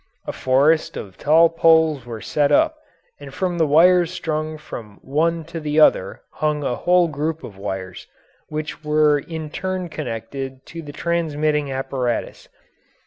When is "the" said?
3.59-3.67, 5.59-5.79, 10.81-10.91